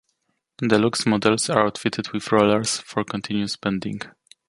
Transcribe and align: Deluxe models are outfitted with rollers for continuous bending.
Deluxe 0.57 1.05
models 1.05 1.47
are 1.47 1.63
outfitted 1.67 2.09
with 2.11 2.31
rollers 2.31 2.79
for 2.79 3.03
continuous 3.03 3.55
bending. 3.55 4.01